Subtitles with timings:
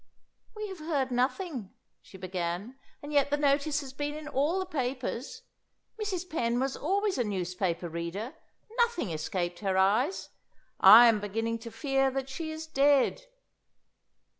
[0.55, 2.75] "We have heard nothing," she began.
[3.03, 5.43] "And yet the notice has been in all the papers.
[6.01, 6.27] Mrs.
[6.27, 8.33] Penn was always a newspaper reader;
[8.79, 10.29] nothing escaped her eyes.
[10.79, 13.25] I am beginning to fear that she is dead."